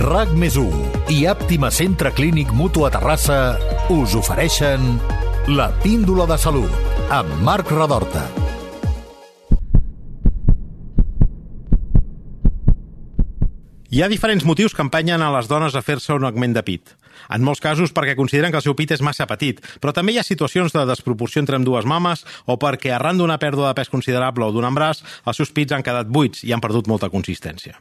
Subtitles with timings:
[0.00, 0.54] RAC més
[1.12, 3.58] i Àptima Centre Clínic Mutu a Terrassa
[3.92, 4.94] us ofereixen
[5.52, 6.72] la píndola de salut
[7.12, 8.22] amb Marc Radorta.
[13.92, 16.96] Hi ha diferents motius que empenyen a les dones a fer-se un augment de pit.
[17.28, 20.22] En molts casos perquè consideren que el seu pit és massa petit, però també hi
[20.22, 24.48] ha situacions de desproporció entre dues mames o perquè arran d'una pèrdua de pes considerable
[24.48, 27.76] o d'un embràs, els seus pits han quedat buits i han perdut molta consistència.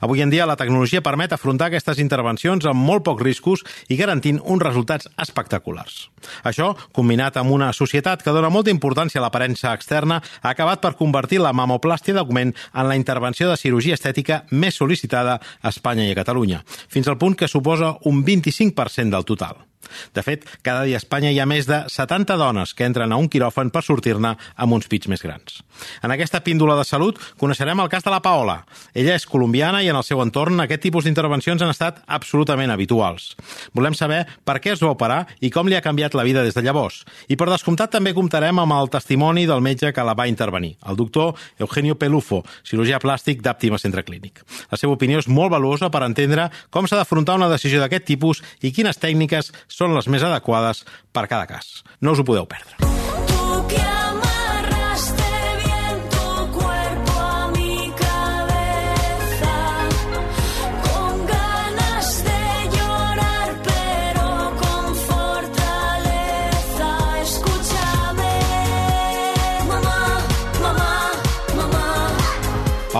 [0.00, 4.40] Avui en dia la tecnologia permet afrontar aquestes intervencions amb molt pocs riscos i garantint
[4.42, 6.08] uns resultats espectaculars.
[6.44, 10.94] Això, combinat amb una societat que dona molta importància a l'aparença externa, ha acabat per
[11.00, 16.14] convertir la mamoplàstia d'augment en la intervenció de cirurgia estètica més sol·licitada a Espanya i
[16.14, 19.71] a Catalunya, fins al punt que suposa un 25% del total.
[20.14, 23.18] De fet, cada dia a Espanya hi ha més de 70 dones que entren a
[23.20, 25.60] un quiròfan per sortir-ne amb uns pits més grans.
[26.02, 28.62] En aquesta píndola de salut coneixerem el cas de la Paola.
[28.94, 33.32] Ella és colombiana i en el seu entorn aquest tipus d'intervencions han estat absolutament habituals.
[33.74, 36.54] Volem saber per què es va operar i com li ha canviat la vida des
[36.54, 37.02] de llavors.
[37.28, 40.96] I per descomptat també comptarem amb el testimoni del metge que la va intervenir, el
[40.96, 44.44] doctor Eugenio Pelufo, cirurgià plàstic d'Àptima Centre Clínic.
[44.70, 48.42] La seva opinió és molt valuosa per entendre com s'ha d'afrontar una decisió d'aquest tipus
[48.62, 51.82] i quines tècniques són les més adequades per cada cas.
[52.00, 54.01] No us ho podeu perdre.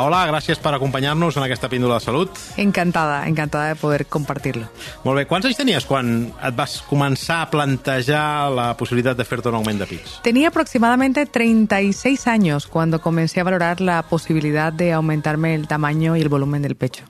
[0.03, 2.39] Paola, gràcies per acompanyar-nos en aquesta píndola de salut.
[2.58, 4.67] Encantada, encantada de poder compartirlo.
[5.05, 5.27] Molt bé.
[5.31, 6.11] Quants anys tenies quan
[6.42, 10.19] et vas començar a plantejar la possibilitat de fer-te un augment de pits?
[10.27, 16.20] Tenía aproximadamente 36 años cuando comencé a valorar la posibilidad de aumentarme el tamaño y
[16.20, 17.05] el volumen del pecho.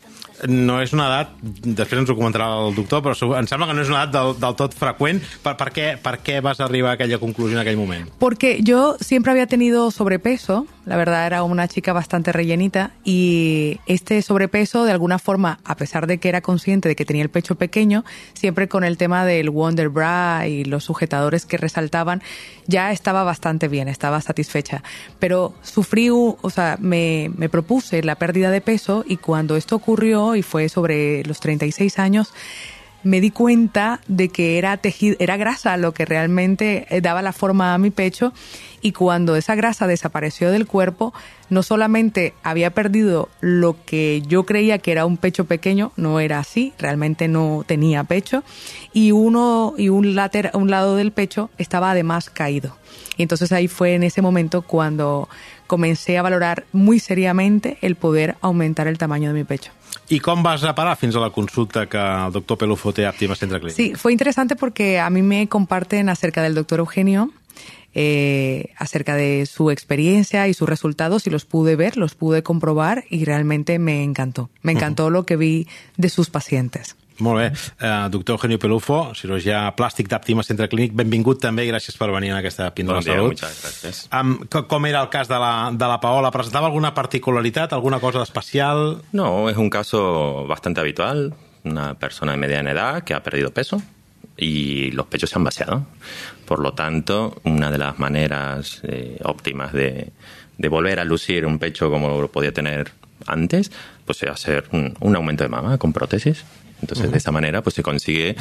[0.48, 3.84] no és una edat, després ens ho comentarà el doctor, però em sembla que no
[3.84, 5.22] és una edat del, del tot freqüent.
[5.42, 8.10] Per, per, què, ¿Por qué vas a arribar a aquella conclusió en aquell moment?
[8.18, 14.20] Porque yo siempre había tenido sobrepeso, la verdad era una chica bastante rellenita y este
[14.22, 17.54] sobrepeso de alguna forma, a pesar de que era consciente de que tenía el pecho
[17.54, 18.04] pequeño,
[18.34, 22.22] siempre con el tema del Wonder Bra y los sujetadores que resaltaban,
[22.66, 24.82] ya estaba bastante bien, estaba satisfecha.
[25.18, 30.34] Pero sufrí, o sea, me, me propuse la pérdida de peso y cuando esto ocurrió
[30.34, 32.32] y fue sobre los 36 años,
[33.02, 37.32] me di cuenta de que era tejido, era grasa lo que realmente eh, daba la
[37.32, 38.32] forma a mi pecho
[38.80, 41.14] y cuando esa grasa desapareció del cuerpo,
[41.50, 46.40] no solamente había perdido lo que yo creía que era un pecho pequeño, no era
[46.40, 48.42] así, realmente no tenía pecho
[48.92, 50.18] y uno y un,
[50.54, 52.76] un lado del pecho estaba además caído.
[53.16, 55.28] Y entonces ahí fue en ese momento cuando
[55.66, 59.70] comencé a valorar muy seriamente el poder aumentar el tamaño de mi pecho.
[60.08, 63.12] ¿Y cómo vas a parar fins a la consulta que el doctor Pelufo té a
[63.12, 63.74] Centre Clínic?
[63.74, 67.30] Sí, fue interesante porque a mí me comparten acerca del doctor Eugenio,
[67.94, 73.04] eh, acerca de su experiencia y sus resultados y los pude ver, los pude comprobar
[73.10, 74.50] y realmente me encantó.
[74.62, 75.12] Me encantó uh -huh.
[75.12, 75.66] lo que vi
[75.96, 76.96] de sus pacientes.
[77.22, 77.48] Molt bé.
[77.78, 82.32] Uh, doctor Eugenio Pelufo, cirurgià plàstic d'Àptima Centre Clínic, benvingut també i gràcies per venir
[82.32, 83.36] en aquesta píndola bon dia, salut.
[83.36, 84.02] Muchas gracias.
[84.10, 86.32] Um, com era el cas de la, de la Paola?
[86.34, 89.02] Presentava alguna particularitat, alguna cosa especial?
[89.12, 91.32] No, es un caso bastante habitual.
[91.64, 93.80] Una persona de mediana edad que ha perdido peso
[94.36, 95.86] y los pechos se han vaciado.
[96.44, 100.10] Por lo tanto, una de las maneras eh, óptimas de,
[100.58, 102.90] de volver a lucir un pecho como lo podía tener
[103.26, 103.70] antes,
[104.04, 106.44] pues es hacer un, un aumento de mama con prótesis
[106.82, 107.12] entonces, uh -huh.
[107.12, 108.36] de esa manera, pues se consigue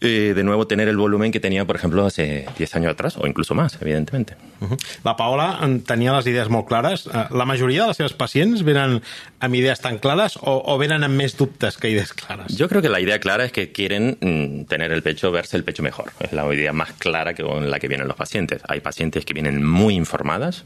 [0.00, 3.26] eh, de nuevo tener el volumen que tenía, por ejemplo, hace 10 años atrás, o
[3.26, 4.36] incluso más, evidentemente.
[4.60, 4.78] Uh -huh.
[5.02, 7.06] La Paola tenia les idees molt clares.
[7.06, 9.02] Eh, la majoria de les seves pacients venen
[9.40, 12.54] amb idees tan clares o, o venen amb més dubtes que idees clares?
[12.56, 15.64] Yo creo que la idea clara es que quieren mm, tener el pecho, verse el
[15.64, 16.12] pecho mejor.
[16.20, 18.60] Es la idea más clara que con la que vienen los pacientes.
[18.68, 20.64] Hay pacientes que vienen muy informadas,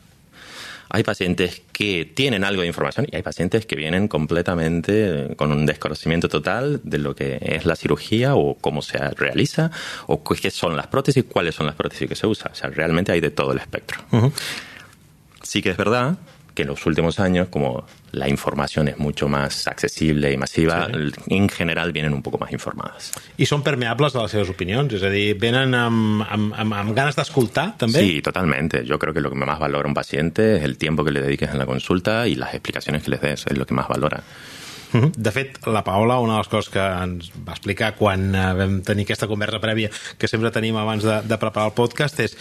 [0.90, 5.66] hay pacientes que tienen algo de información y hay pacientes que vienen completamente con un
[5.66, 9.70] desconocimiento total de lo que es la cirugía o cómo se realiza
[10.06, 12.52] o qué son las prótesis, cuáles son las prótesis que se usan.
[12.52, 14.00] O sea, realmente hay de todo el espectro.
[14.12, 14.32] Uh -huh.
[15.42, 16.18] Sí que es verdad
[16.54, 21.34] que en los últimos años, como la información es mucho más accesible y masiva, sí.
[21.34, 23.12] en general vienen un poco más informadas.
[23.36, 24.94] I són permeables a les seves opinions?
[24.96, 28.00] És a dir, venen amb, amb, amb, amb ganes d'escoltar, també?
[28.00, 28.84] Sí, totalmente.
[28.84, 31.50] Yo creo que lo que más valora un paciente es el tiempo que le dediques
[31.50, 34.22] en la consulta y las explicaciones que les des, es lo que más valora.
[34.92, 35.12] Mhm.
[35.16, 38.80] De fet, la Paola, una de les coses que ens va explicar quan eh, vam
[38.82, 42.36] tenir aquesta conversa prèvia que sempre tenim abans de, de preparar el podcast és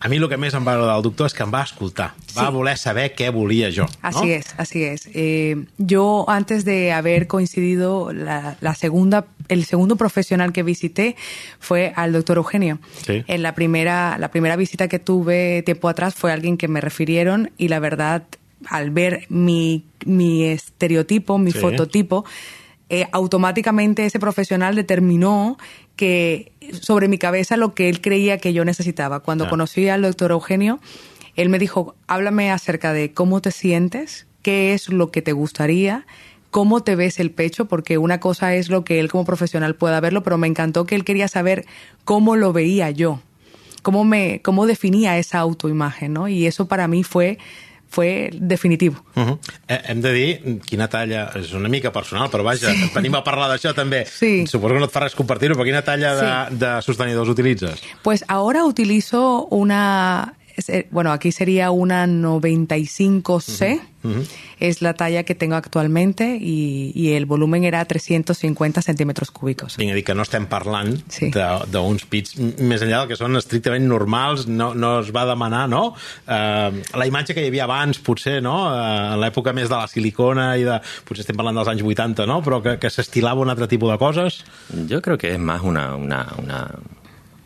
[0.00, 2.14] a mi el que més em va agradar del doctor és que em va escoltar,
[2.36, 2.52] va Sí.
[2.54, 3.84] voler saber què volia jo.
[4.00, 4.32] Así no?
[4.32, 5.08] es, así es.
[5.12, 11.16] Eh, yo antes de haber coincidido la, la segunda, el segundo profesional que visité
[11.58, 12.78] fue al doctor Eugenio.
[13.04, 13.24] Sí.
[13.26, 17.50] En la primera, la primera visita que tuve tiempo atrás fue alguien que me refirieron
[17.58, 18.22] y la verdad,
[18.66, 21.58] al ver mi, mi estereotipo, mi Sí.
[21.58, 22.24] fototipo,
[22.88, 25.56] eh, automáticamente ese profesional determinó
[25.96, 29.20] que sobre mi cabeza lo que él creía que yo necesitaba.
[29.20, 30.80] Cuando conocí al doctor Eugenio,
[31.36, 36.06] él me dijo, háblame acerca de cómo te sientes, qué es lo que te gustaría,
[36.50, 40.00] cómo te ves el pecho, porque una cosa es lo que él como profesional pueda
[40.00, 41.66] verlo, pero me encantó que él quería saber
[42.04, 43.20] cómo lo veía yo,
[43.82, 46.26] cómo me, cómo definía esa autoimagen, ¿no?
[46.28, 47.38] Y eso para mí fue,
[47.90, 49.04] fue definitivo.
[49.16, 49.38] Uh -huh.
[49.68, 52.90] eh, hem de dir quina talla, és una mica personal, però vaja, sí.
[52.94, 54.06] venim a parlar d'això també.
[54.06, 54.46] Sí.
[54.46, 56.56] Suposo que no et fa res compartir-ho, però quina talla de, Sí.
[56.58, 57.82] de sostenidors utilitzes?
[58.02, 60.34] Pues ahora utilizo una,
[60.90, 63.80] bueno, aquí sería una 95C,
[64.60, 69.76] es la talla que tengo actualmente y, y el volumen era 350 centímetros cúbicos.
[69.76, 71.28] Vinc a dir que no estem parlant Sí.
[71.30, 75.66] de- d'uns pits més enllà del que són estrictament normals, no, no es va demanar,
[75.68, 75.90] no?
[76.26, 78.56] Uh, la imatge que hi havia abans, potser, no?
[78.70, 80.80] Uh, en l'època més de la silicona i de...
[81.04, 82.40] Potser estem parlant dels anys 80, no?
[82.46, 84.40] Però que, que s'estilava un altre tipus de coses.
[84.88, 86.70] Yo creo que es más una, una, una,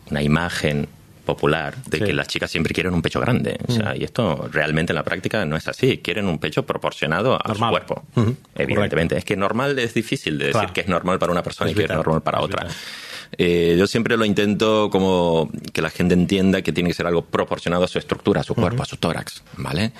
[0.09, 0.87] una imagen
[1.25, 2.03] popular de Sí.
[2.03, 2.07] Mm.
[2.07, 3.57] que las chicas siempre quieren un pecho grande.
[3.67, 5.97] O sea, y esto realmente en la práctica no es así.
[5.97, 7.69] Quieren un pecho proporcionado a Normal.
[7.69, 8.03] su cuerpo.
[8.55, 9.17] Evidentemente.
[9.17, 10.73] Es que normal es difícil de decir Claro.
[10.73, 12.67] que es normal para una persona Es y que es normal para es otra.
[13.37, 17.23] Eh, yo siempre lo intento como que la gente entienda que tiene que ser algo
[17.25, 19.91] proporcionado a su estructura, a su cuerpo, a su tórax, ¿vale?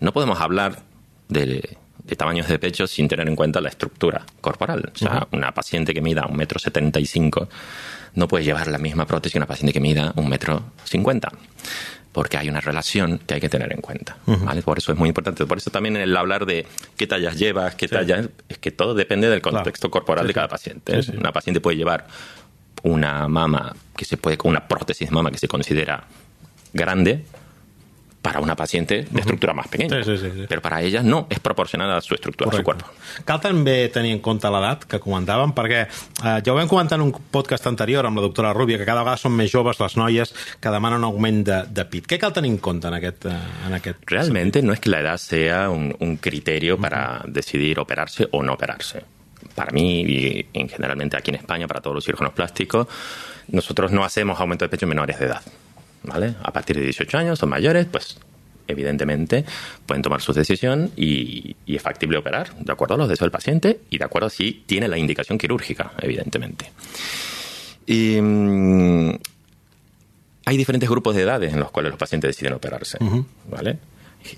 [0.00, 0.80] No podemos hablar
[1.28, 4.90] de, de tamaños de pecho sin tener en cuenta la estructura corporal.
[4.94, 7.48] O sea, una paciente que mida un metro setenta y cinco
[8.14, 11.30] no puede llevar la misma prótesis que una paciente que mida un metro cincuenta.
[12.12, 14.18] Porque hay una relación que hay que tener en cuenta.
[14.26, 14.60] ¿vale?
[14.62, 15.46] Por eso es muy importante.
[15.46, 16.66] Por eso también el hablar de
[16.96, 18.28] qué tallas llevas, qué tallas.
[18.50, 19.58] Es que todo depende del Claro.
[19.58, 20.34] contexto corporal Sí, de sí.
[20.34, 21.02] cada paciente.
[21.02, 21.16] Sí, sí.
[21.16, 22.06] Una paciente puede llevar
[22.82, 26.04] una mama que se puede, con una prótesis mama que se considera
[26.74, 27.24] grande
[28.22, 30.02] para una paciente de estructura más pequeña.
[30.04, 30.44] Sí, sí, sí, sí.
[30.48, 32.86] Pero para ella no, es proporcionada a su estructura, a su cuerpo.
[33.26, 37.08] Cal també tenir en compte l'edat que comentàvem, perquè eh, ja ho vam comentar en
[37.08, 40.34] un podcast anterior amb la doctora Rubia, que cada vegada són més joves les noies
[40.62, 42.06] que demanen un augment de, de pit.
[42.06, 45.00] Què cal tenir en compte en aquest, eh, en aquest Realmente no es que la
[45.00, 49.02] edad sea un, un criterio para decidir operarse o no operarse.
[49.56, 52.86] Para mí y en generalmente aquí en España, para todos los cirujanos plásticos,
[53.48, 55.42] nosotros no hacemos aumento de pecho en menores de edad.
[56.04, 56.34] ¿Vale?
[56.42, 58.18] A partir de 18 años o mayores, pues
[58.68, 59.44] evidentemente
[59.86, 63.32] pueden tomar su decisión y, y es factible operar de acuerdo a los deseos del
[63.32, 66.70] paciente y de acuerdo a si tiene la indicación quirúrgica, evidentemente.
[67.86, 69.10] Y, mm,
[70.44, 72.98] hay diferentes grupos de edades en los cuales los pacientes deciden operarse,
[73.48, 73.78] ¿vale?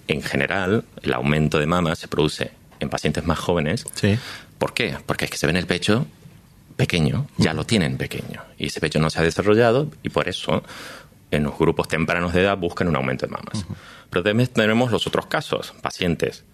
[0.08, 2.50] En general, el aumento de mama se produce
[2.80, 3.86] en pacientes más jóvenes.
[3.94, 4.18] Sí.
[4.58, 4.96] ¿Por qué?
[5.06, 6.06] Porque es que se ven el pecho
[6.76, 10.62] pequeño, ya lo tienen pequeño, y ese pecho no se ha desarrollado y por eso
[11.36, 13.66] en los grupos tempranos de edad buscan un aumento de mamas.
[14.10, 16.44] Pero también tenemos los otros casos, pacientes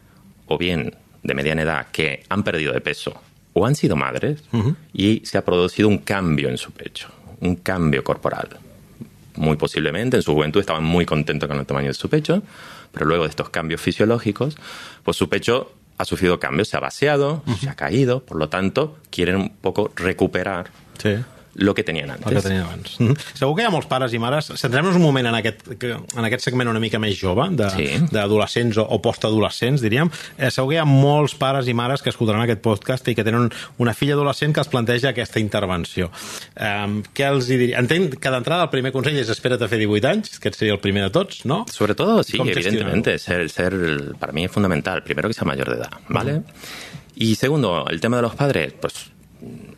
[0.46, 3.20] o bien de mediana edad que han perdido de peso
[3.52, 4.42] o han sido madres
[4.92, 7.08] y se ha producido un cambio en su pecho,
[7.40, 8.48] un cambio corporal.
[9.36, 12.42] Muy posiblemente en su juventud estaban muy contentos con el tamaño de su pecho,
[12.92, 14.56] pero luego de estos cambios fisiológicos,
[15.04, 18.98] pues su pecho ha sufrido cambios, se ha vaciado, se ha caído, por lo tanto
[19.10, 21.16] quieren un poco recuperar Sí.
[21.60, 22.26] Lo que tenían antes.
[22.26, 22.98] el que tenien abans.
[22.98, 23.18] Mm -hmm.
[23.34, 24.46] Segur que hi ha molts pares i mares...
[24.56, 28.06] Centrem-nos un moment en aquest, que- en aquest segment una mica més jove, de- Sí.
[28.10, 30.10] d'adolescents o, o postadolescents, diríem.
[30.38, 33.22] Eh, segur que hi ha molts pares i mares que escoltaran aquest podcast i que
[33.24, 36.10] tenen una filla adolescent que els planteja aquesta intervenció.
[36.56, 37.78] Um, què els hi diria?
[37.78, 40.80] Entenc que d'entrada el primer consell és espera't a fer 18 anys, aquest seria el
[40.80, 41.66] primer de tots, no?
[41.70, 43.72] Sobre todo, sí, evidentemente, ser, ser,
[44.18, 45.02] para mí es fundamental.
[45.02, 46.42] Primero que sea mayor de edad, ¿vale?
[47.14, 48.94] Y segundo, el tema de los padres, pues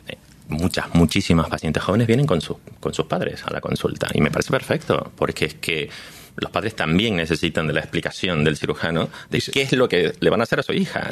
[0.07, 0.17] eh,
[0.53, 4.07] muchas, muchísimas pacientes jóvenes vienen con, sus con sus padres a la consulta.
[4.13, 5.89] Y me parece perfecto, porque es que
[6.35, 10.29] los padres también necesitan de la explicación del cirujano de qué es lo que le
[10.29, 11.07] van a hacer a su hija.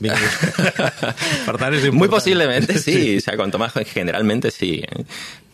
[0.00, 0.18] Vinga.
[1.46, 1.94] per tant, és important.
[1.94, 4.82] Muy posiblemente sí, o sea, cuanto más generalmente sí.
[4.84, 5.04] ¿eh?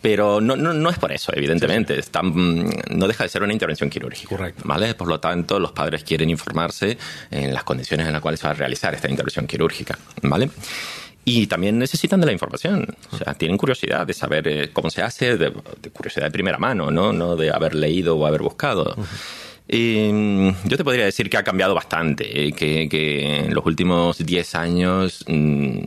[0.01, 1.97] Pero no, no, no es por eso, evidentemente.
[1.97, 4.29] Está, mm, no deja de ser una intervención quirúrgica.
[4.35, 4.63] Correcto.
[4.65, 4.95] ¿vale?
[4.95, 6.97] Por lo tanto, los padres quieren informarse
[7.29, 9.97] en las condiciones en las cuales se va a realizar esta intervención quirúrgica.
[10.23, 10.49] ¿vale?
[11.23, 12.87] Y también necesitan de la información.
[13.11, 16.57] O sea, tienen curiosidad de saber eh, cómo se hace, de, de curiosidad de primera
[16.57, 17.13] mano, ¿no?
[17.13, 18.95] No de haber leído o haber buscado.
[19.67, 24.17] Eh, yo te podría decir que ha cambiado bastante, eh, que, que, en los últimos
[24.17, 25.79] 10 años mmm,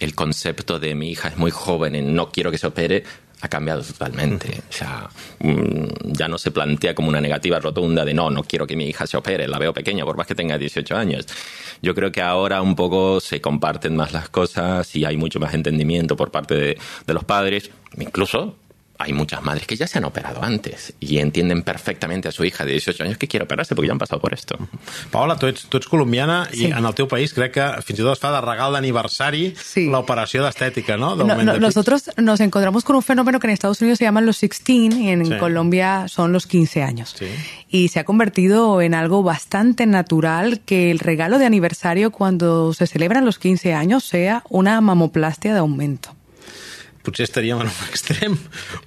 [0.00, 3.04] el concepto de mi hija es muy joven y no quiero que se opere
[3.40, 4.62] ha cambiado totalmente.
[4.68, 5.08] O sea,
[5.40, 8.86] mmm, ya no se plantea como una negativa rotunda de no, no quiero que mi
[8.86, 11.26] hija se opere, la veo pequeña, por más que tenga 18 años.
[11.82, 15.54] Yo creo que ahora un poco se comparten más las cosas y hay mucho más
[15.54, 18.56] entendimiento por parte de, de los padres, incluso
[19.00, 22.66] hay muchas madres que ya se han operado antes y entienden perfectamente a su hija
[22.66, 24.58] de 18 años que quiere operarse porque ya han pasado por esto.
[25.10, 26.66] Paola, tu ets, tu ets colombiana sí.
[26.66, 29.54] i en el teu país crec que fins i tot es fa de regal d'aniversari
[29.56, 29.86] sí.
[29.88, 31.14] l'operació d'estètica, ¿no?
[31.16, 34.40] no, no nosotros nos encontramos con un fenómeno que en Estados Unidos se llaman los
[34.40, 35.38] 16 y en sí.
[35.38, 37.14] Colombia son los 15 años.
[37.18, 37.26] Sí.
[37.68, 42.86] Y se ha convertido en algo bastante natural que el regalo de aniversario cuando se
[42.86, 46.14] celebran los 15 años sea una mamoplastia de aumento
[47.02, 48.38] potser estaríamos en un extrem.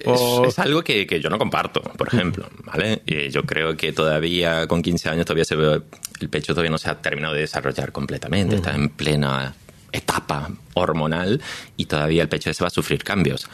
[0.06, 0.44] O...
[0.44, 2.48] Es, es, algo que, que, yo no comparto, por ejemplo.
[2.64, 3.02] ¿vale?
[3.06, 5.82] Y yo creo que todavía con 15 años todavía se ve,
[6.20, 8.62] el pecho todavía no se ha terminado de desarrollar completamente, uh -huh.
[8.62, 9.54] está en plena
[9.92, 11.40] etapa hormonal
[11.76, 13.48] y todavía el pecho se va a sufrir cambios.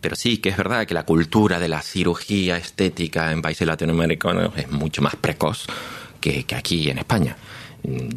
[0.00, 4.52] Pero sí que es verdad que la cultura de la cirugía estética en países latinoamericanos
[4.56, 5.66] es mucho más precoz
[6.20, 7.36] que, que aquí en España.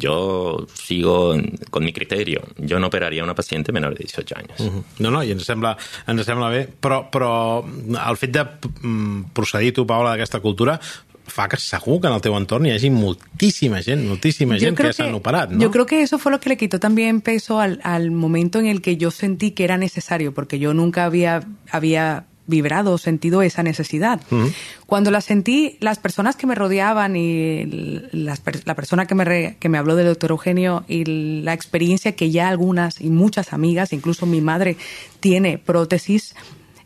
[0.00, 1.34] Jo sigo
[1.70, 2.36] con mi criteri.
[2.68, 4.60] Jo no operaria una pacient menor de 18 anys.
[4.60, 4.82] Uh -huh.
[4.98, 5.76] No, no, i ens sembla,
[6.06, 7.64] ens sembla bé, però, però
[8.10, 8.46] el fet de
[8.82, 10.80] mm, procedir tu, Paula, d'aquesta cultura
[11.26, 14.82] fa que segur que en el teu entorn hi hagi moltíssima gent, moltíssima gent que,
[14.82, 15.60] que s'han operat, ¿no?
[15.60, 18.66] Yo creo que eso fue lo que le quitó también peso al, al momento en
[18.66, 23.64] el que yo sentí que era necesario, porque yo nunca había, había vibrado, sentido esa
[23.64, 24.20] necesidad.
[24.30, 24.54] Uh -huh.
[24.86, 27.64] Cuando la sentí, las personas que me rodeaban y
[28.12, 31.04] las, la persona que me, re, que me habló del doctor Eugenio y
[31.42, 34.76] la experiencia que ya algunas y muchas amigas, incluso mi madre,
[35.18, 36.36] tiene prótesis,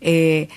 [0.00, 0.48] eh,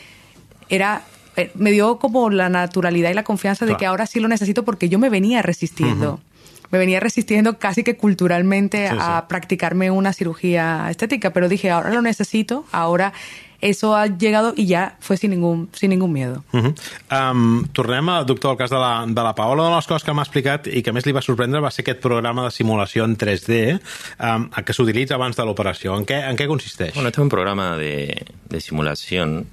[0.70, 1.02] era
[1.36, 3.74] eh, me dio como la naturalidad y la confianza claro.
[3.74, 6.14] de que ahora sí lo necesito porque yo me venía resistiendo.
[6.14, 6.30] Uh -huh
[6.72, 9.26] me venía resistiendo casi que culturalmente sí, a sí.
[9.28, 13.14] practicarme una cirugía estética, pero dije, ahora lo necesito, ahora
[13.62, 16.44] eso ha llegado y ya fue sin ningún, sin ningún miedo.
[16.52, 17.32] Uh -huh.
[17.32, 19.64] um, tornem, a, doctor, al cas de la, de la Paola.
[19.64, 21.84] Una de les coses que m'ha explicat i que més li va sorprendre va ser
[21.84, 23.80] aquest programa de simulació en 3D
[24.20, 25.98] um, que s'utilitza abans de l'operació.
[25.98, 26.94] En, què, en què consisteix?
[26.94, 29.48] Bueno, este es un programa de, de simulación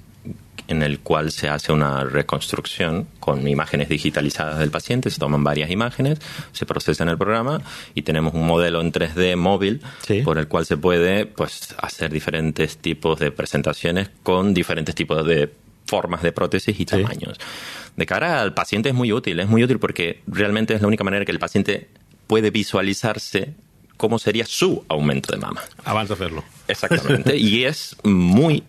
[0.67, 5.69] en el cual se hace una reconstrucción con imágenes digitalizadas del paciente, se toman varias
[5.69, 6.19] imágenes,
[6.51, 7.61] se procesa en el programa
[7.95, 10.21] y tenemos un modelo en 3D móvil sí.
[10.21, 15.53] por el cual se puede pues, hacer diferentes tipos de presentaciones con diferentes tipos de
[15.85, 17.37] formas de prótesis y tamaños.
[17.39, 17.45] Sí.
[17.95, 21.03] De cara al paciente es muy útil, es muy útil porque realmente es la única
[21.03, 21.89] manera que el paciente
[22.27, 23.55] puede visualizarse
[23.95, 25.63] cómo sería su aumento de mama.
[25.83, 26.43] Antes de hacerlo.
[26.67, 27.37] Exactamente.
[27.37, 28.63] y es muy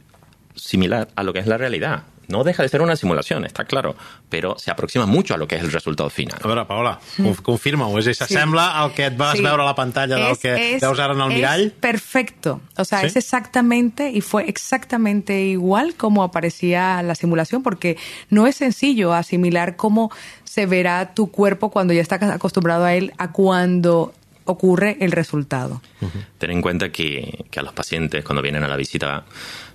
[0.58, 2.04] similar a lo que es la realidad.
[2.28, 3.96] No deja de ser una simulación, está claro,
[4.28, 6.36] però se aproxima mucho a lo que és el resultat final.
[6.44, 7.40] A veure, Paola, mm.
[7.42, 7.96] confirma-ho.
[7.98, 8.74] És s'assembla sí.
[8.82, 9.42] al que et vas sí.
[9.42, 11.64] veure a la pantalla del es, que es, veus ara en el mirall?
[11.68, 12.60] Es perfecto.
[12.76, 13.06] O sea, ¿Sí?
[13.06, 17.96] es exactamente y fue exactamente igual como aparecía la simulación, porque
[18.28, 20.12] no es sencillo asimilar cómo
[20.44, 24.12] se verá tu cuerpo cuando ya estás acostumbrado a él a cuando
[24.48, 25.80] ocurre el resultado.
[26.00, 26.24] Uh -huh.
[26.38, 29.24] Ten en cuenta que, que a los pacientes cuando vienen a la visita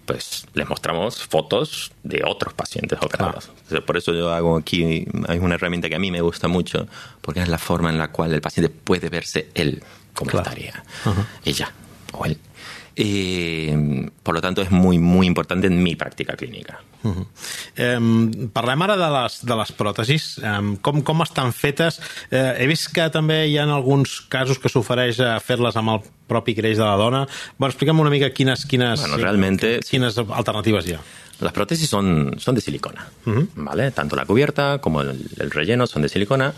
[0.05, 3.51] pues les mostramos fotos de otros pacientes operados.
[3.71, 3.79] Ah.
[3.85, 6.87] Por eso yo hago aquí, hay una herramienta que a mí me gusta mucho,
[7.21, 9.81] porque es la forma en la cual el paciente puede verse él
[10.13, 10.49] como claro.
[10.49, 11.25] estaría, uh -huh.
[11.45, 11.71] ella
[12.11, 12.37] o él.
[12.95, 16.79] Eh, por lo tanto, és muy, muy important en mi pràctica clínica.
[17.03, 17.25] Uh -huh.
[17.75, 20.39] eh, parlem ara de les, de les pròtesis.
[20.43, 21.99] Eh, com, com estan fetes?
[22.29, 26.01] Eh, he vist que també hi ha alguns casos que s'ofereix a fer-les amb el
[26.27, 27.27] propi creix de la dona.
[27.57, 31.01] Bueno, explica'm una mica quines, quines, bueno, realmente, quines alternatives hi ha.
[31.43, 33.47] Las prótesis son, son de silicona, uh -huh.
[33.55, 33.91] ¿vale?
[33.91, 36.53] Tanto la cubierta como el, el, relleno son de silicona.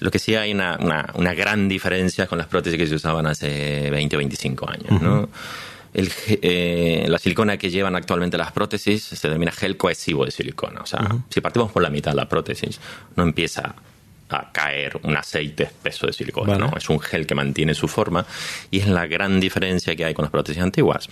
[0.00, 3.26] Lo que sí hay una, una, una, gran diferencia con las prótesis que se usaban
[3.26, 5.02] hace 20 o 25 años, uh -huh.
[5.02, 5.28] ¿no?
[5.94, 10.80] El, eh, la silicona que llevan actualmente las prótesis se denomina gel cohesivo de silicona.
[10.80, 11.22] O sea, uh -huh.
[11.28, 12.80] si partimos por la mitad de la prótesis,
[13.16, 13.74] no empieza
[14.30, 16.70] a caer un aceite espeso de silicona, vale.
[16.70, 16.76] ¿no?
[16.76, 18.24] Es un gel que mantiene su forma
[18.70, 21.08] y es la gran diferencia que hay con las prótesis antiguas.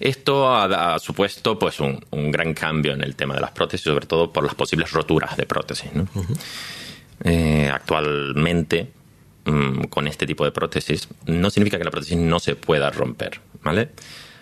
[0.00, 3.84] Esto ha, ha supuesto pues, un, un, gran cambio en el tema de las prótesis,
[3.84, 5.92] sobre todo por las posibles roturas de prótesis.
[5.94, 6.02] ¿no?
[6.14, 6.38] Uh -huh.
[7.24, 8.90] eh, actualmente,
[9.44, 13.40] mmm, con este tipo de prótesis, no significa que la prótesis no se pueda romper,
[13.62, 13.90] ¿vale?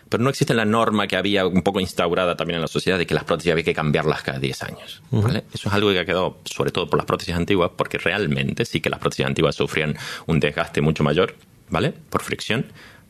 [0.08, 3.06] Pero no existe la norma que había un poco instaurada también en la sociedad de
[3.06, 5.02] que las prótesis había que cambiarlas cada 10 años.
[5.10, 5.40] ¿vale?
[5.40, 5.54] Uh -huh.
[5.54, 8.80] Eso es algo que ha quedado, sobre todo por las prótesis antiguas, porque realmente sí
[8.80, 9.96] que las prótesis antiguas sufrían
[10.26, 11.34] un desgaste mucho mayor,
[11.68, 11.92] ¿vale?
[12.10, 12.66] Por fricción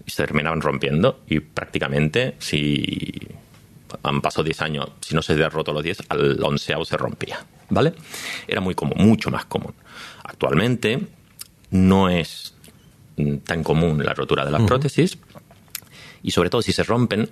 [0.07, 3.29] y se terminaban rompiendo y prácticamente si
[4.03, 7.39] han pasado 10 años, si no se había roto los 10, al onceavo se rompía.
[7.71, 7.95] ¿vale?
[8.47, 9.75] Era muy común, mucho más común.
[10.23, 11.01] Actualmente
[11.71, 12.55] no es
[13.45, 15.19] tan común la rotura de las prótesis
[16.23, 17.31] y sobre todo si se rompen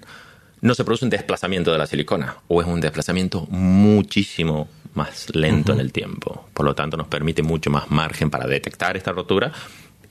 [0.61, 5.73] no se produce un desplazamiento de la silicona o es un desplazamiento muchísimo más lento
[5.73, 6.49] en el tiempo.
[6.55, 9.52] Por lo tanto, nos permite mucho más margen para detectar esta rotura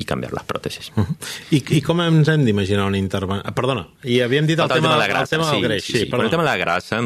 [0.02, 0.92] i canviar les pròtesis.
[0.96, 1.16] Uh -huh.
[1.52, 3.54] I, I com ens hem d'imaginar una intervenció?
[3.54, 5.36] Perdona, i havíem dit el, el tema, tema de la grasa.
[5.36, 5.84] El tema sí, del greix.
[5.84, 6.10] Sí, sí, sí.
[6.12, 7.02] El tema de la grasa,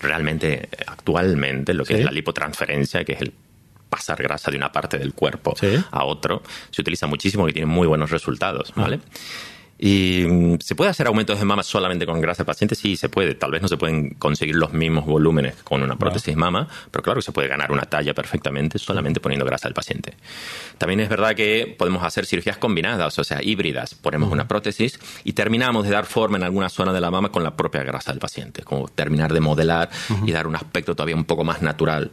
[0.00, 2.00] realmente, actualmente, lo que ¿Sí?
[2.00, 3.32] es la lipotransferencia, que es el
[3.88, 5.68] pasar grasa de una parte del cuerpo ¿Sí?
[5.90, 8.98] a otro, se utiliza muchísimo y tiene muy buenos resultados, ¿vale?
[9.02, 9.53] Ah.
[9.84, 12.74] ¿Y mm, se puede hacer aumentos de mama solamente con grasa del paciente?
[12.74, 13.34] Sí, se puede.
[13.34, 17.18] Tal vez no se pueden conseguir los mismos volúmenes con una prótesis mama, pero claro
[17.18, 20.14] que se puede ganar una talla perfectamente solamente poniendo grasa del paciente.
[20.78, 23.94] También es verdad que podemos hacer cirugías combinadas, o sea, híbridas.
[23.94, 27.42] Ponemos una prótesis y terminamos de dar forma en alguna zona de la mama con
[27.42, 29.90] la propia grasa del paciente, como terminar de modelar
[30.24, 32.10] y dar un aspecto todavía un poco más natural.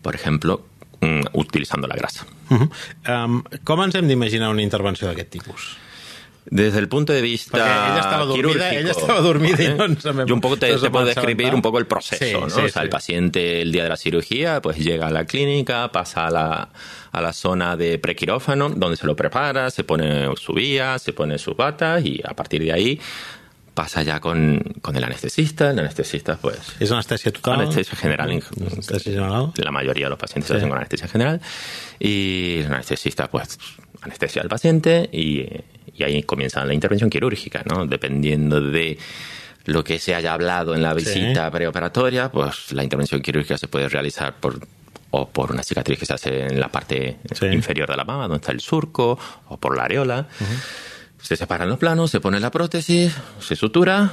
[0.00, 0.64] Por ejemplo,
[1.02, 2.24] mm, utilizando la grasa.
[2.48, 3.26] Uh -huh.
[3.26, 5.76] um, com ens hem d'imaginar una intervenció d'aquest tipus?
[6.46, 10.26] Desde el punto de vista ella estaba dormida, ella estaba dormida y no se me
[10.26, 12.50] Yo un poco te, te puedo describir un poco el proceso, sí, ¿no?
[12.50, 12.78] Sí, o sea, sí.
[12.80, 16.68] el paciente el día de la cirugía, pues llega a la clínica, pasa a la,
[17.12, 21.38] a la zona de prequirófano, donde se lo prepara, se pone su vía, se pone
[21.38, 23.00] sus batas y a partir de ahí
[23.74, 25.70] pasa ya con, con el anestesista.
[25.70, 26.58] El anestesista, pues.
[26.78, 27.60] ¿Es anestesia total?
[27.60, 28.30] Anestesia general.
[28.30, 29.52] ¿Anestesia general?
[29.56, 30.56] La mayoría de los pacientes sí.
[30.56, 31.40] hacen con anestesia general.
[31.98, 33.58] Y el anestesista, pues,
[34.02, 35.46] anestesia al paciente y,
[35.94, 37.86] y ahí comienza la intervención quirúrgica, ¿no?
[37.86, 38.98] Dependiendo de
[39.64, 41.50] lo que se haya hablado en la visita sí.
[41.52, 44.60] preoperatoria, pues la intervención quirúrgica se puede realizar por
[45.14, 47.46] o por una cicatriz que se hace en la parte sí.
[47.46, 49.18] inferior de la mama, donde está el surco,
[49.48, 50.26] o por la areola.
[50.40, 51.22] Uh -huh.
[51.22, 54.10] Se separan los planos, se pone la prótesis, se sutura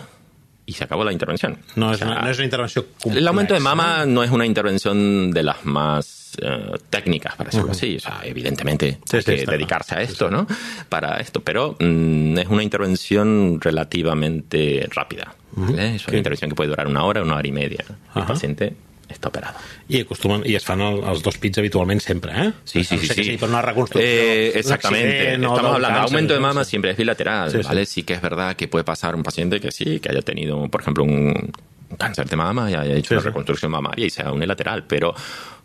[0.69, 1.57] y se acabó la intervención.
[1.75, 3.19] No, es, o sea, una, no es una intervención complexa.
[3.19, 7.69] El aumento de mama no es una intervención de las más uh, técnicas, para decirlo
[7.69, 7.75] uh -huh.
[7.75, 7.95] así.
[7.95, 10.01] O sea, evidentemente sí, hay sí, que dedicarse claro.
[10.01, 10.45] a esto, ¿no?
[10.87, 11.41] Para esto.
[11.41, 15.33] Pero mm, es una intervención relativamente rápida.
[15.55, 15.71] Uh -huh.
[15.71, 15.95] ¿vale?
[15.95, 17.83] Es una intervención que puede durar una hora, una hora y media.
[18.15, 18.75] El paciente
[19.09, 19.59] està operada.
[19.89, 22.51] I acostumen i es fan el, els dos pits habitualment sempre, ¿eh?
[22.63, 23.07] Sí, sí, no sí.
[23.13, 23.23] sí.
[23.23, 24.09] sí per una reconstrucció.
[24.09, 25.33] Eh, exactamente.
[25.33, 27.85] Estamos hablando, cáncer, aumento de mama siempre es bilateral, sí, ¿vale?
[27.85, 27.93] Sí.
[27.93, 30.81] sí que es verdad que puede pasar un paciente que sí, que haya tenido, por
[30.81, 31.51] ejemplo, un
[31.97, 33.27] cáncer de mama y haya hecho sí, una sí.
[33.27, 35.13] reconstrucción mamaria y sea unilateral, pero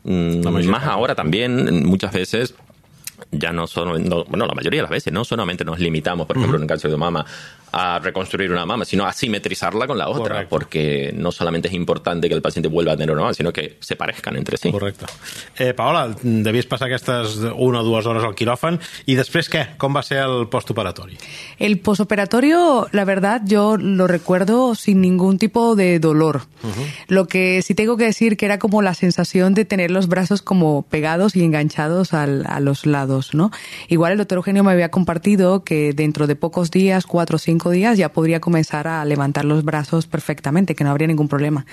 [0.05, 2.55] mmm, más ahora también, muchas veces
[3.31, 6.37] ya no son, no, bueno, la mayoría de las veces, no solamente nos limitamos, por
[6.37, 6.63] ejemplo, uh -huh.
[6.63, 7.25] en un cáncer de mama,
[7.77, 10.49] a reconstruir una mama, sino a simetrizarla con la otra, Correcto.
[10.49, 13.79] porque no solamente es importante que el paciente vuelva a tener una mama, sino que
[13.81, 14.71] se parezcan entre sí.
[14.71, 15.07] Correcte.
[15.59, 18.79] Eh, Paola, devies passar aquestes una o dues hores al quiròfan
[19.11, 19.65] i després què?
[19.77, 21.19] Com va ser el postoperatori?
[21.59, 26.43] El postoperatorio, la verdad, yo lo recuerdo sin ningún tipo de dolor.
[26.63, 26.87] Uh -huh.
[27.09, 30.43] Lo que sí tengo que decir que era como la sensación de tener los brazos
[30.43, 33.51] como pegados y enganchados al, a los lados, ¿no?
[33.89, 37.64] Igual el doctor Eugenio me había compartido que dentro de pocos días, cuatro o cinco
[37.71, 41.67] días, ya podría comenzar a levantar los brazos perfectamente, que no habría ningún problema.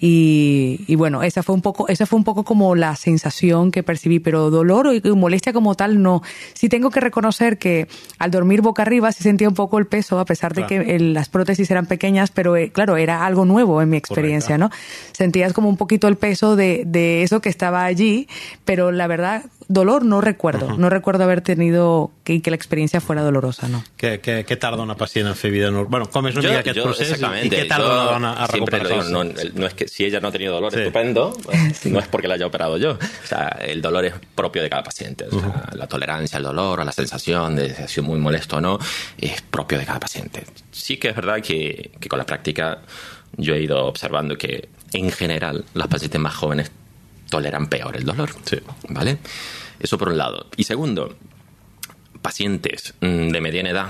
[0.00, 3.82] Y, y, bueno, esa fue un poco, esa fue un poco como la sensación que
[3.82, 6.22] percibí, pero dolor y molestia como tal no.
[6.54, 10.20] Sí tengo que reconocer que al dormir boca arriba sí sentía un poco el peso,
[10.20, 10.84] a pesar de claro.
[10.84, 14.56] que el, las prótesis eran pequeñas, pero eh, claro, era algo nuevo en mi experiencia,
[14.56, 14.76] Correcto.
[14.76, 15.12] ¿no?
[15.12, 18.28] Sentías como un poquito el peso de, de eso que estaba allí,
[18.64, 20.66] pero la verdad, dolor no recuerdo.
[20.66, 20.78] Uh -huh.
[20.78, 23.82] No recuerdo haber tenido que, que la experiencia fuera dolorosa, ¿no?
[23.98, 25.90] Què, què, què tarda una pacient en fer vida normal?
[25.90, 28.46] Bueno, com és una jo, mica aquest jo, procés i què tarda una dona a
[28.46, 29.10] recuperar-se?
[29.10, 30.80] No, no es que si ella no ha tenido dolor, sí.
[30.80, 31.90] estupendo, pues, sí.
[31.90, 32.92] no es porque la haya operado yo.
[32.92, 35.24] O sea, el dolor es propio de cada paciente.
[35.26, 35.74] O sea, uh -huh.
[35.74, 38.78] La tolerancia al dolor o la sensación de si ha sido muy molesto o no
[39.18, 40.44] es propio de cada paciente.
[40.70, 42.80] Sí que es verdad que, que con la práctica
[43.36, 46.70] yo he ido observando que en general las pacientes más jóvenes
[47.30, 48.30] toleran peor el dolor.
[48.44, 48.58] Sí.
[48.88, 49.18] ¿Vale?
[49.80, 50.46] Eso por un lado.
[50.56, 51.14] Y segundo,
[52.22, 53.88] pacientes de mediana edad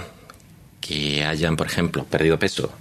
[0.81, 2.73] que hayan, por ejemplo, perdido peso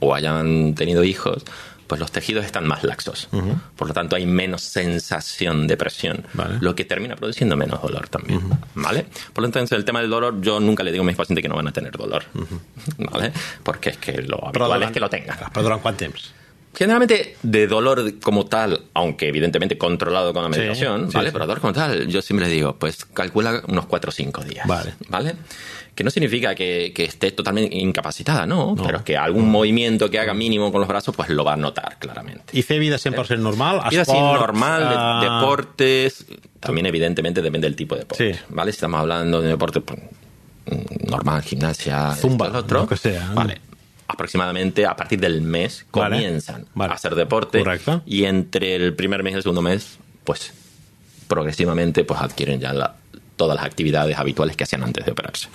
[0.00, 1.44] o hayan tenido hijos,
[1.92, 3.28] pues los tejidos están más laxos.
[3.32, 3.60] Uh -huh.
[3.76, 6.56] Por lo tanto, hay menos sensación de presión, vale.
[6.62, 8.38] lo que termina produciendo menos dolor también.
[8.38, 8.58] Uh -huh.
[8.76, 9.04] ¿Vale?
[9.34, 11.50] Por lo tanto, el tema del dolor, yo nunca le digo a mis pacientes que
[11.50, 12.24] no van a tener dolor.
[12.32, 12.38] Uh
[12.96, 13.10] -huh.
[13.12, 13.30] ¿Vale?
[13.62, 15.36] Porque es que lo habitual es que lo tengan.
[15.52, 16.32] Durant quant temps?
[16.74, 21.28] Generalmente de dolor como tal, aunque evidentemente controlado con la medicación, sí, ¿vale?
[21.28, 24.44] Sí, Pero dolor como tal, yo siempre le digo, pues calcula unos 4 o 5
[24.44, 24.66] días.
[24.66, 24.94] Vale.
[25.10, 25.34] ¿Vale?
[25.94, 30.08] Que no significa que, que esté totalmente incapacitada, no, no, pero es que algún movimiento
[30.10, 32.44] que haga mínimo con los brazos, pues lo va a notar claramente.
[32.52, 33.82] ¿Y fe vida 100% normal?
[33.90, 36.26] Vida Esport, normal, de, deportes,
[36.60, 38.32] también evidentemente depende del tipo de deporte.
[38.32, 38.40] Sí.
[38.48, 38.72] ¿Vale?
[38.72, 40.00] Si estamos hablando de deporte pues,
[41.06, 43.30] normal, gimnasia, zumba, esto, otro, lo que sea.
[43.34, 43.60] Vale
[44.12, 46.16] aproximadamente a partir del mes vale.
[46.16, 46.92] comienzan vale.
[46.92, 48.02] a hacer deporte Correcto.
[48.04, 50.52] y entre el primer mes y el segundo mes pues
[51.28, 52.94] progresivamente pues adquieren ya la,
[53.42, 55.48] todas las actividades habituales que hacían antes de operarse.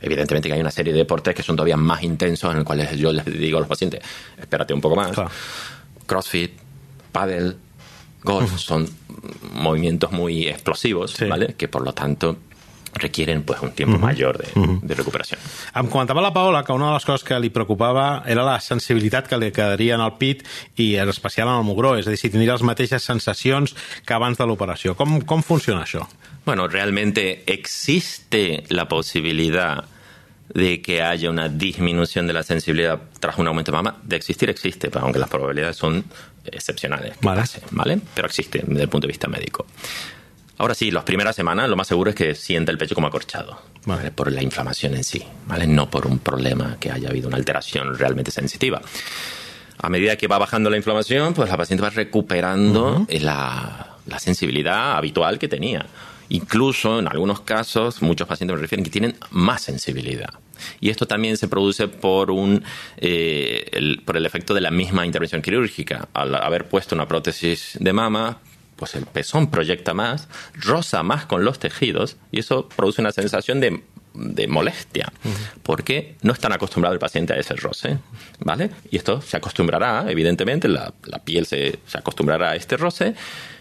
[0.00, 2.96] Evidentemente que hay una serie de deportes que son todavía más intensos en los cuales
[2.98, 4.00] yo les digo a los pacientes,
[4.36, 5.12] espérate un poco más.
[5.12, 5.30] Claro.
[6.06, 6.52] Crossfit,
[7.12, 7.54] paddle,
[8.24, 8.88] golf, son
[9.54, 11.26] movimientos muy explosivos, Sí.
[11.26, 11.54] ¿vale?
[11.56, 12.36] Que por lo tanto
[12.94, 14.48] requieren pues un tiempo mayor de,
[14.82, 15.38] de recuperación.
[15.76, 19.28] Em comentava la Paola que una de les coses que li preocupava era la sensibilitat
[19.28, 20.40] que li quedaria en el pit
[20.80, 23.76] i en especial en el mugró, és a dir, si tindria les mateixes sensacions
[24.08, 24.96] que abans de l'operació.
[24.98, 26.08] Com, com funciona això?
[26.48, 29.84] Bueno, realmente existe la posibilidad
[30.48, 33.98] de que haya una disminución de la sensibilidad tras un aumento de mama.
[34.02, 36.02] De existir existe, aunque las probabilidades son
[36.46, 37.16] excepcionales.
[37.20, 37.42] Vale.
[37.42, 38.00] pase, ¿vale?
[38.14, 39.66] Pero existe desde el punto de vista médico.
[40.56, 43.60] Ahora sí, las primeras semanas lo más seguro es que sienta el pecho como acorchado,
[43.84, 44.04] Vale.
[44.04, 44.10] ¿vale?
[44.12, 45.66] por la inflamación en sí, ¿vale?
[45.66, 48.80] no por un problema que haya habido una alteración realmente sensitiva.
[49.76, 54.96] A medida que va bajando la inflamación, pues la paciente va recuperando la, la sensibilidad
[54.96, 55.84] habitual que tenía.
[56.30, 60.34] Incluso en algunos casos, muchos pacientes me refieren que tienen más sensibilidad.
[60.80, 62.64] Y esto también se produce por, un,
[62.96, 66.08] eh, el, por el efecto de la misma intervención quirúrgica.
[66.12, 68.38] Al haber puesto una prótesis de mama,
[68.76, 73.60] pues el pezón proyecta más, roza más con los tejidos y eso produce una sensación
[73.60, 73.82] de,
[74.14, 75.12] de molestia,
[75.62, 77.98] porque no están acostumbrado el paciente a ese roce,
[78.38, 78.70] ¿vale?
[78.90, 83.14] Y esto se acostumbrará, evidentemente, la, la piel se, se acostumbrará a este roce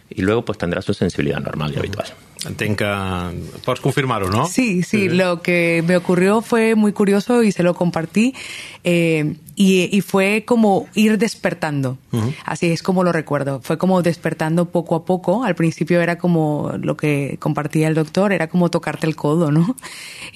[0.10, 2.08] y luego pues tendrá su sensibilidad normal y habitual.
[2.46, 3.60] Entenc que...
[3.66, 4.48] Pots confirmar-ho, no?
[4.48, 8.34] Sí, sí, lo que me ocurrió fue muy curioso y se lo compartí.
[8.84, 11.98] eh, y, y fue como ir despertando.
[12.46, 13.60] Así es como lo recuerdo.
[13.60, 15.44] Fue como despertando poco a poco.
[15.44, 19.76] Al principio era como lo que compartía el doctor, era como tocarte el codo, ¿no?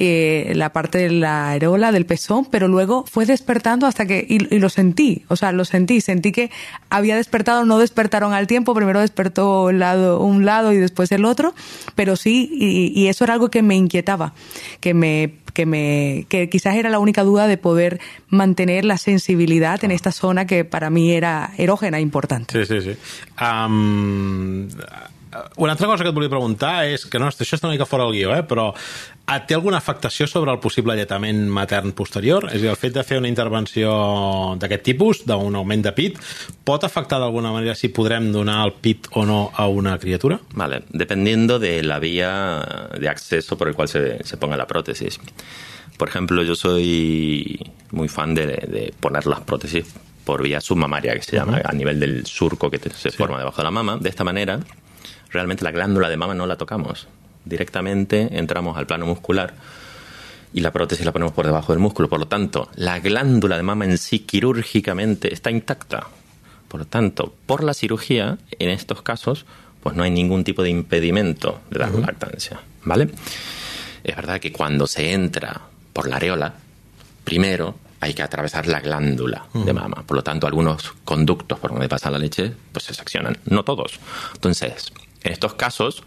[0.03, 4.55] Eh, la parte de la areola, del pezón, pero luego fue despertando hasta que, y,
[4.55, 6.49] y lo sentí, o sea, lo sentí, sentí que
[6.89, 11.23] había despertado, no despertaron al tiempo, primero despertó el lado, un lado y después el
[11.23, 11.53] otro,
[11.93, 14.33] pero sí, y, y eso era algo que me inquietaba,
[14.79, 19.83] que me, que me, que quizás era la única duda de poder mantener la sensibilidad
[19.83, 22.65] en esta zona que para mí era erógena e importante.
[22.65, 22.97] Sí, sí, sí.
[23.43, 24.67] Um,
[25.57, 28.03] una altra cosa que et volia preguntar és que no, això està una mica fora
[28.07, 28.43] del guió, eh?
[28.47, 32.49] però eh, té alguna afectació sobre el possible alletament matern posterior?
[32.49, 33.93] És a dir, el fet de fer una intervenció
[34.59, 36.19] d'aquest tipus, d'un augment de pit,
[36.67, 40.41] pot afectar d'alguna manera si podrem donar el pit o no a una criatura?
[40.53, 45.19] Vale, dependiendo de la vía de acceso por el cual se, se ponga la prótesis.
[45.97, 47.59] Por ejemplo, yo soy
[47.91, 49.85] muy fan de, de poner las prótesis
[50.25, 53.63] por vía submamaria, que se llama, a nivel del surco que se forma debajo de
[53.63, 53.97] la mama.
[53.97, 54.59] De esta manera,
[55.31, 57.07] realmente la glándula de mama no la tocamos.
[57.45, 59.53] Directamente entramos al plano muscular
[60.53, 62.09] y la prótesis la ponemos por debajo del músculo.
[62.09, 66.07] Por lo tanto, la glándula de mama en sí quirúrgicamente está intacta.
[66.67, 69.45] Por lo tanto, por la cirugía, en estos casos,
[69.81, 72.59] pues no hay ningún tipo de impedimento de dar lactancia.
[72.83, 73.09] ¿Vale?
[74.03, 75.61] Es verdad que cuando se entra
[75.93, 76.53] por la areola,
[77.23, 80.03] primero hay que atravesar la glándula de mama.
[80.05, 83.37] Por lo tanto, algunos conductos por donde pasa la leche, pues se seccionan.
[83.45, 83.99] No todos.
[84.33, 84.91] Entonces,
[85.23, 86.03] en estos casos,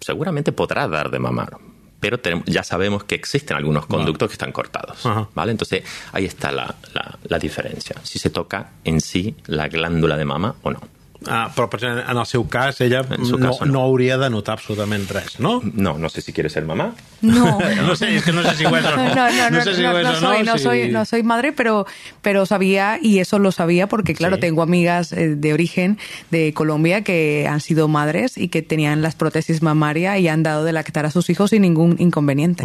[0.00, 1.56] seguramente podrá dar de mamar.
[2.00, 5.04] Pero tenemos- ya sabemos que existen algunos conductos que están cortados.
[5.06, 5.28] Ajá.
[5.34, 5.52] ¿vale?
[5.52, 7.96] Entonces, ahí está la, la- la diferencia.
[8.02, 10.80] Si se toca en sí la glándula de mama o no.
[11.28, 13.80] Ah, però per exemple, en el seu cas ella En su no, caso, no no.
[13.82, 15.60] hauria de notar absolutament res, no?
[15.74, 16.94] No, no sé si quiere ser mamá.
[17.22, 17.58] No.
[17.86, 19.14] No sé, es que no sé si ho és o no.
[19.14, 21.52] No, no, no, sé si no, no o soy, no, si- soy, no soy madre,
[21.52, 21.86] pero,
[22.22, 24.40] pero sabía, y eso lo sabía porque, claro, Sí.
[24.40, 25.98] tengo amigas eh, de origen
[26.30, 30.64] de Colombia que han sido madres y que tenían las prótesis mamaria y han dado
[30.64, 32.64] de lactar a sus hijos sin ningún inconveniente.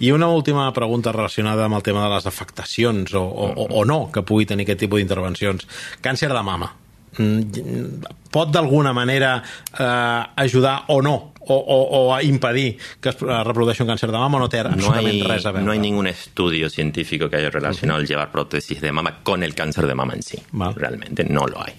[0.00, 3.84] I una última pregunta relacionada amb el tema de les afectacions o, o, o, o
[3.84, 5.66] no que pugui tenir aquest tipus d'intervencions.
[6.02, 6.74] Càncer de mama.
[7.18, 9.42] Mm, Pot d'alguna manera
[9.78, 14.10] eh, ajudar o no o, o, o a impedir que es eh, reprodueixi un càncer
[14.10, 15.64] de mama o no té No hay, res a veure?
[15.64, 19.54] no hay ningún estudio científico que haya relacionado el llevar prótesis de mama con el
[19.54, 20.38] cáncer de mama en sí.
[20.52, 20.74] Vale.
[20.76, 21.72] Realmente no lo hay.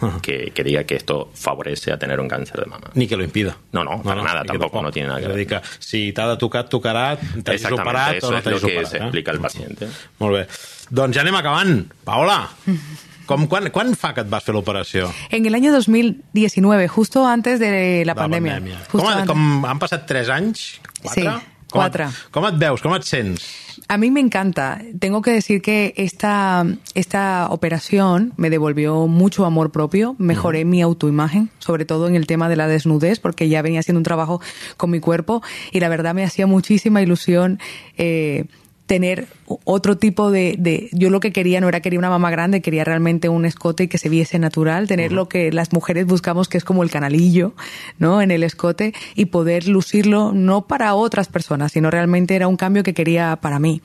[0.00, 0.20] Ajá.
[0.22, 2.88] que, que diga que esto favorece a tener un cáncer de mama.
[2.94, 3.56] Ni que lo impida.
[3.72, 5.44] No, no, para nada, ni que tampoco, no tiene nada que ver.
[5.46, 8.60] que si t'ha de tocar, et tocarà, Exactamente, operat eso o no es lo t'hagis
[8.62, 8.90] que operat.
[8.92, 9.02] se eh?
[9.02, 9.88] explica al paciente.
[10.20, 10.46] Molt bé.
[10.88, 11.82] Doncs ja anem acabant.
[12.04, 12.48] Paola,
[13.28, 15.12] com, quan, quan fa que et vas fer l'operació?
[15.30, 18.58] En el año 2019, justo antes de la, pandemia.
[18.88, 19.28] Justo Com, antes.
[19.28, 20.66] com han passat 3 anys?
[21.04, 21.14] 4?
[21.14, 21.26] Sí,
[21.68, 22.08] com, quatre.
[22.08, 22.82] Et, com et veus?
[22.82, 23.44] Com et sents?
[23.88, 24.80] A mí me encanta.
[24.98, 31.50] Tengo que decir que esta, esta operación me devolvió mucho amor propio, mejoré mi autoimagen,
[31.58, 34.40] sobre todo en el tema de la desnudez, porque ya venía haciendo un trabajo
[34.76, 37.60] con mi cuerpo y la verdad me hacía muchísima ilusión
[37.96, 38.44] eh,
[38.86, 39.28] tener
[39.64, 42.84] otro tipo de, de, Yo lo que quería no era quería una mamá grande, quería
[42.84, 46.64] realmente un escote que se viese natural, tener lo que las mujeres buscamos, que es
[46.64, 47.54] como el canalillo,
[47.98, 48.20] ¿no?
[48.20, 52.82] En el escote y poder lucirlo no para otras personas, sino realmente era un cambio
[52.82, 53.80] que quería para mí.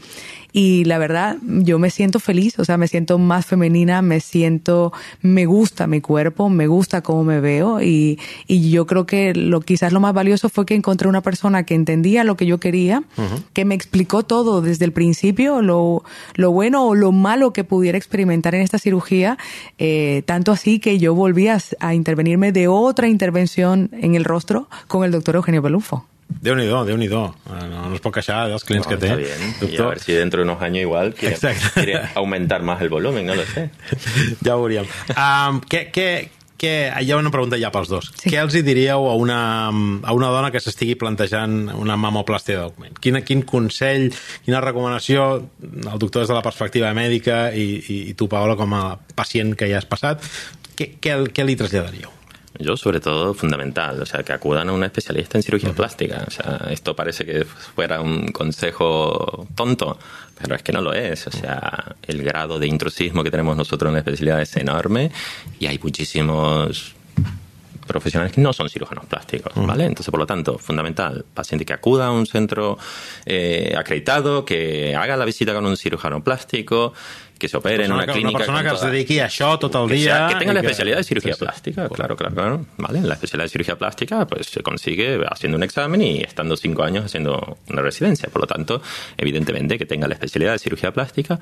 [0.56, 4.94] Y la verdad yo me siento feliz, o sea, me siento más femenina, me siento,
[5.22, 9.62] me gusta mi cuerpo, me gusta cómo me veo y, y yo creo que lo
[9.62, 13.04] quizás lo más valioso fue que encontré una persona que entendía lo que yo quería,
[13.54, 16.04] que me explicó todo desde el principio, lo,
[16.36, 19.38] lo bueno o lo malo que pudiera experimentar en esta cirugía,
[19.78, 24.68] eh, tanto así que yo volví a, a intervenirme de otra intervención en el rostro
[24.88, 26.06] con el doctor Eugenio Pelufo.
[26.42, 29.08] Déu nhi déu eh, no, no es pot queixar dels clients no, que té.
[29.08, 29.56] Está bien.
[29.60, 29.70] Doctor.
[29.70, 31.38] Y a ver si dentro de unos años igual quiere,
[31.74, 33.70] quiere aumentar más el volumen, no lo sé.
[34.44, 34.88] ja ho veuríem.
[35.16, 36.08] Um, què, què,
[36.64, 36.74] què,
[37.04, 38.10] hi ha una pregunta ja pels dos.
[38.22, 38.32] Sí.
[38.32, 42.98] Què els hi diríeu a una, a una dona que s'estigui plantejant una mamoplàstia d'augment?
[43.04, 44.10] Quin, quin consell,
[44.48, 45.28] quina recomanació,
[45.64, 48.84] el doctor des de la perspectiva mèdica i, i, i tu, Paola, com a
[49.18, 50.24] pacient que ja has passat,
[50.74, 52.23] què, què, què li traslladaríeu?
[52.60, 55.76] Yo, sobre todo, fundamental, o sea, que acudan a un especialista en cirugía uh -huh.
[55.76, 56.24] plástica.
[56.28, 59.98] O sea, esto parece que fuera un consejo tonto,
[60.40, 61.26] pero es que no lo es.
[61.28, 65.12] O sea, el grado de intrusismo que tenemos nosotros en la especialidad es enorme
[65.60, 66.96] y hay muchísimos
[67.86, 69.86] profesionales que no son cirujanos plásticos, ¿vale?
[69.86, 72.78] Entonces, por lo tanto, fundamental, paciente que acuda a un centro
[73.26, 76.94] eh, acreditado, que haga la visita con un cirujano plástico,
[77.44, 78.30] que se opere en una clínica.
[78.30, 79.90] Una persona que se dediqui a això tot el.
[80.00, 81.46] Sea, que tenga la especialidad de cirugía sí, sí.
[81.46, 82.66] plástica, claro, claro, claro.
[82.78, 83.02] ¿Vale?
[83.02, 87.04] La especialidad de cirugía plástica pues se consigue haciendo un examen y estando cinco años
[87.04, 88.30] haciendo una residencia.
[88.30, 88.82] Por lo tanto,
[89.18, 91.40] evidentemente que tenga la especialidad de cirugía plástica,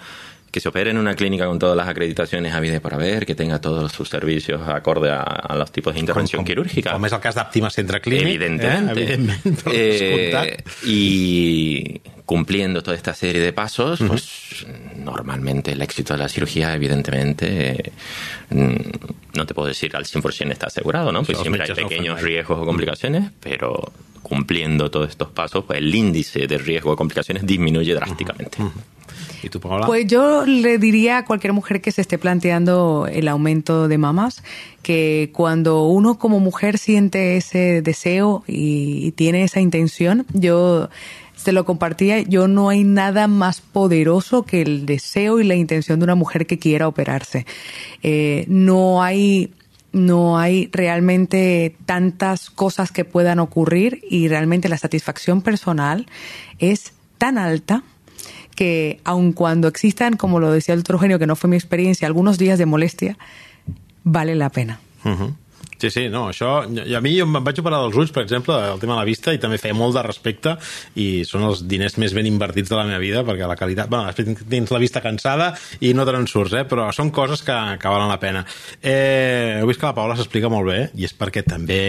[0.52, 3.62] que se opere en una clínica con todas las acreditaciones habides para ver, que tenga
[3.62, 6.92] todos sus servicios acorde a, a los tipos de intervención com, quirúrgica.
[6.92, 8.36] Com és el cas d'Àptima Centre Clínic.
[8.36, 8.92] Evidentemente.
[8.92, 9.14] Eh?
[9.14, 9.64] Evidentment.
[9.72, 14.08] Eh, y cumpliendo toda esta serie de pasos, uh -huh.
[14.10, 14.66] pues
[14.98, 17.94] normalmente el éxito de la cirugía, evidentemente,
[18.50, 18.92] eh,
[19.34, 21.24] no te puedo decir al 100% está asegurado, ¿no?
[21.24, 25.94] Pues siempre hay pequeños no riesgos o complicaciones, pero cumpliendo todos estos pasos, pues el
[25.94, 28.62] índice de riesgo o complicaciones disminuye drásticamente.
[28.62, 28.91] Uh -huh.
[29.88, 34.44] Pues yo le diría a cualquier mujer que se esté planteando el aumento de mamas
[34.82, 40.90] que cuando uno como mujer siente ese deseo y, tiene esa intención, yo
[41.36, 46.00] se lo compartía, yo no hay nada más poderoso que el deseo y la intención
[46.00, 47.46] de una mujer que quiera operarse.
[48.04, 49.54] Eh, no hay
[49.94, 56.08] no hay realmente tantas cosas que puedan ocurrir y realmente la satisfacción personal
[56.60, 57.84] es tan alta
[58.56, 62.08] que aun cuando existan, como lo decía el doctor Eugenio, que no fue mi experiencia,
[62.08, 63.18] algunos días de molestia,
[64.04, 64.80] vale la pena.
[65.82, 66.60] Sí, sí, no, això...
[66.70, 69.08] I a mi jo em vaig operar dels ulls, per exemple, el tema de la
[69.08, 70.54] vista, i també feia molt de respecte,
[71.02, 73.90] i són els diners més ben invertits de la meva vida, perquè la qualitat...
[73.90, 76.66] Bueno, després tens la vista cansada i no te'n surts, eh?
[76.70, 78.44] però són coses que, que valen la pena.
[78.78, 81.82] Eh, heu vist que la Paula s'explica molt bé, i és perquè també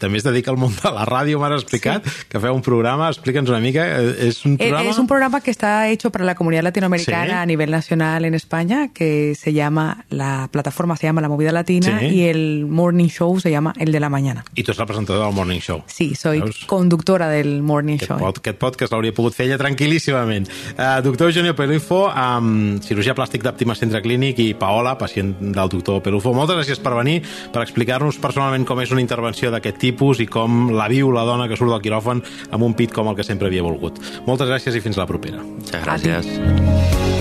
[0.00, 2.26] també es dedica al món de la ràdio, m'has explicat, sí.
[2.32, 4.90] que feu un programa, explica'ns una mica, eh, és un programa...
[4.94, 7.42] Es un programa que está hecho para la comunidad latinoamericana ¿Sí?
[7.42, 12.00] a nivel nacional en España, que se llama, la plataforma se llama La Movida Latina,
[12.00, 12.06] ¿Sí?
[12.06, 14.44] y el Morning Show se llama El de la Mañana.
[14.54, 15.82] I tu ets la presentadora del Morning Show.
[15.86, 16.64] Sí, soy Veus?
[16.66, 18.18] conductora del Morning aquest Show.
[18.18, 20.48] Pod, aquest podcast l'hauria pogut fer ella tranquil·líssimament.
[20.74, 26.02] Uh, doctor Eugenio Pelufo, um, cirurgia plàstic d'Àptima Centre Clínic i Paola, pacient del doctor
[26.02, 26.34] Pelufo.
[26.34, 27.20] Moltes gràcies per venir,
[27.52, 31.48] per explicar-nos personalment com és una intervenció d'aquest tipus i com la viu la dona
[31.48, 34.00] que surt del quiròfan amb un pit com el que sempre havia volgut.
[34.26, 35.42] Moltes gràcies i fins la propera.
[35.42, 37.13] Muchas gracias.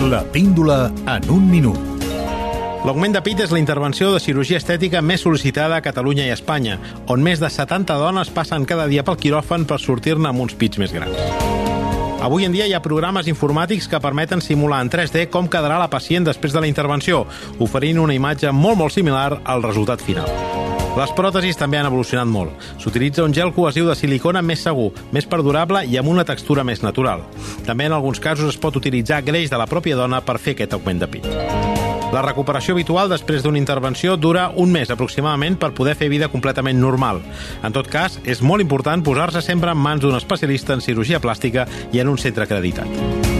[0.00, 1.76] La píndola en un minut.
[2.86, 6.78] L'augment de pit és la intervenció de cirurgia estètica més sol·licitada a Catalunya i Espanya,
[7.12, 10.80] on més de 70 dones passen cada dia pel quiròfan per sortir-ne amb uns pits
[10.80, 11.20] més grans.
[12.24, 15.92] Avui en dia hi ha programes informàtics que permeten simular en 3D com quedarà la
[15.92, 17.26] pacient després de la intervenció,
[17.60, 20.69] oferint una imatge molt molt similar al resultat final.
[20.98, 22.64] Les pròtesis també han evolucionat molt.
[22.82, 26.82] S'utilitza un gel cohesiu de silicona més segur, més perdurable i amb una textura més
[26.82, 27.22] natural.
[27.66, 30.74] També en alguns casos es pot utilitzar greix de la pròpia dona per fer aquest
[30.74, 31.30] augment de pit.
[32.10, 36.80] La recuperació habitual després d'una intervenció dura un mes aproximadament per poder fer vida completament
[36.82, 37.22] normal.
[37.62, 41.68] En tot cas, és molt important posar-se sempre en mans d'un especialista en cirurgia plàstica
[41.92, 43.39] i en un centre acreditat.